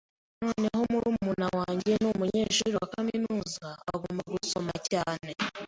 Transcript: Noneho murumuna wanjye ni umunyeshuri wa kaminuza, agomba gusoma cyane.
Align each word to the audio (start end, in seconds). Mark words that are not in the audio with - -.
Noneho 0.43 0.81
murumuna 0.91 1.47
wanjye 1.59 1.91
ni 2.01 2.07
umunyeshuri 2.13 2.73
wa 2.79 2.87
kaminuza, 2.93 3.67
agomba 3.91 4.23
gusoma 4.35 4.73
cyane. 4.89 5.31